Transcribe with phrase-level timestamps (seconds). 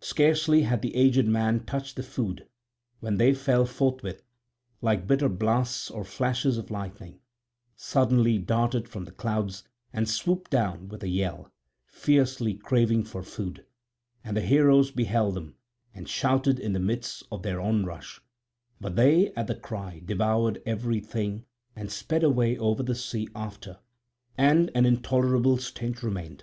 [0.00, 2.48] Scarcely had the aged man touched the food
[2.98, 4.24] when they forthwith,
[4.82, 7.20] like bitter blasts or flashes of lightning,
[7.76, 9.62] suddenly darted from the clouds,
[9.92, 11.52] and swooped down with a yell,
[11.86, 13.64] fiercely craving for food;
[14.24, 15.54] and the heroes beheld them
[15.94, 18.20] and shouted in the midst of their onrush;
[18.80, 21.44] but they at the cry devoured everything
[21.76, 23.78] and sped away over the sea after;
[24.36, 26.42] and an intolerable stench remained.